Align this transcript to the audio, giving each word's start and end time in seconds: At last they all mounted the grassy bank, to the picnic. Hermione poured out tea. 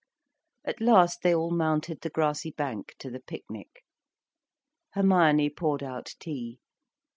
At 0.65 0.81
last 0.81 1.19
they 1.21 1.35
all 1.35 1.51
mounted 1.51 2.01
the 2.01 2.09
grassy 2.09 2.49
bank, 2.49 2.95
to 2.97 3.11
the 3.11 3.19
picnic. 3.19 3.83
Hermione 4.93 5.51
poured 5.51 5.83
out 5.83 6.15
tea. 6.19 6.57